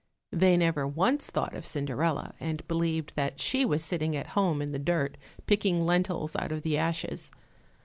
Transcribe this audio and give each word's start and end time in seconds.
They 0.31 0.57
never 0.57 0.87
once 0.87 1.29
thought 1.29 1.53
of 1.53 1.63
Cinderella, 1.63 2.33
and 2.39 2.67
believed 2.67 3.13
that 3.15 3.39
she 3.39 3.65
was 3.65 3.85
sitting 3.85 4.15
at 4.17 4.29
home 4.33 4.59
in 4.59 4.71
the 4.71 4.79
dirt, 4.79 5.15
picking 5.45 5.85
lentils 5.85 6.35
out 6.37 6.51
of 6.51 6.63
the 6.63 6.75
ashes. 6.75 7.29